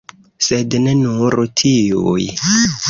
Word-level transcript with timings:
Sed 0.45 0.77
ne 0.87 0.95
nur 1.03 1.39
tiuj. 1.63 2.21